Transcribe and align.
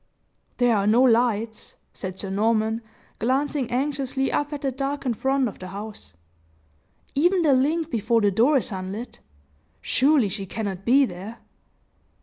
"There 0.57 0.75
are 0.75 0.87
no 0.87 1.03
lights," 1.03 1.75
said 1.93 2.17
Sir 2.19 2.31
Norman, 2.31 2.81
glancing 3.19 3.69
anxiously 3.69 4.31
up 4.31 4.51
at 4.51 4.61
the 4.61 4.71
darkened 4.71 5.15
front 5.15 5.47
of 5.47 5.59
the 5.59 5.67
house; 5.67 6.13
"even 7.13 7.43
the 7.43 7.53
link 7.53 7.91
before 7.91 8.21
the 8.21 8.31
door 8.31 8.57
is 8.57 8.71
unlit. 8.71 9.19
Surely 9.79 10.27
she 10.27 10.47
cannot 10.47 10.85
be 10.85 11.05
there." 11.05 11.37